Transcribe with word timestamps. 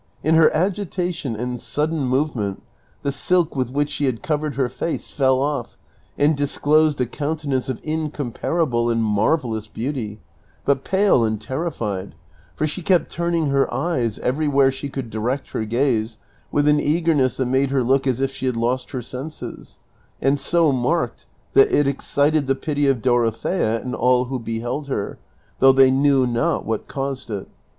In 0.23 0.33
her 0.33 0.51
agitation 0.51 1.35
and 1.35 1.61
sudden 1.61 2.01
movement 2.05 2.63
the 3.03 3.11
silk 3.11 3.55
with 3.55 3.69
which 3.69 3.91
she 3.91 4.05
had 4.05 4.23
covered 4.23 4.55
her 4.55 4.67
face 4.67 5.11
fell 5.11 5.39
off 5.39 5.77
and 6.17 6.35
disclosed 6.35 6.99
a 7.01 7.05
countenance 7.05 7.69
of 7.69 7.79
incomparable 7.83 8.89
and 8.89 9.03
marvellous 9.03 9.67
beauty, 9.67 10.19
l)ut 10.65 10.83
pale 10.83 11.23
and 11.23 11.39
terrified; 11.39 12.15
for 12.55 12.65
she 12.65 12.81
kept 12.81 13.11
turning 13.11 13.49
her 13.51 13.71
eyes, 13.71 14.17
everywhere 14.17 14.71
she 14.71 14.89
could 14.89 15.11
direct 15.11 15.51
her 15.51 15.65
gaze, 15.65 16.17
with 16.51 16.67
an 16.67 16.79
eagerness 16.79 17.37
that 17.37 17.45
made 17.45 17.69
her 17.69 17.83
look 17.83 18.07
as 18.07 18.19
if 18.19 18.31
she 18.31 18.47
had 18.47 18.57
lost 18.57 18.89
her 18.89 19.03
senses, 19.03 19.77
and 20.19 20.39
so 20.39 20.71
marked 20.71 21.27
that 21.53 21.71
it 21.71 21.87
ex 21.87 22.07
cited 22.07 22.47
the 22.47 22.55
pity 22.55 22.87
of 22.87 23.03
Dorothea 23.03 23.79
and 23.79 23.93
all 23.93 24.25
who 24.25 24.39
beheld 24.39 24.87
her, 24.87 25.19
though 25.59 25.71
they 25.71 25.91
knew 25.91 26.25
not 26.25 26.65
what 26.65 26.87
caused 26.87 27.29
it. 27.29 27.47